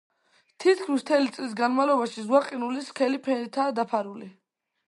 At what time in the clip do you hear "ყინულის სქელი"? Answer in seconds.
2.49-3.23